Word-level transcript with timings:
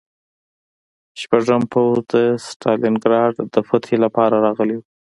شپږم 1.21 1.61
پوځ 1.71 1.97
د 2.13 2.13
ستالینګراډ 2.47 3.35
د 3.53 3.55
فتحې 3.67 3.97
لپاره 4.05 4.35
راغلی 4.45 4.75
و 4.77 4.81